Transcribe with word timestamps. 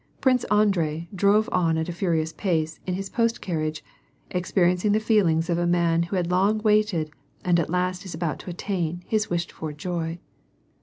Prince 0.19 0.43
Andrei 0.45 1.07
drove 1.13 1.47
on 1.51 1.77
at 1.77 1.87
a 1.87 1.93
furious 1.93 2.33
pace 2.33 2.79
in 2.87 2.95
his 2.95 3.07
post 3.07 3.39
carriage, 3.39 3.83
experi 4.31 4.73
encing 4.73 4.93
the 4.93 4.99
feelings 4.99 5.47
of 5.47 5.59
a 5.59 5.67
man 5.67 6.01
who 6.01 6.15
has 6.15 6.25
long 6.25 6.57
waited 6.63 7.11
and 7.45 7.59
at 7.59 7.69
last 7.69 8.03
is 8.03 8.15
about 8.15 8.39
to 8.39 8.49
attain 8.49 9.03
his 9.05 9.29
wished 9.29 9.51
for 9.51 9.71
joy. 9.71 10.17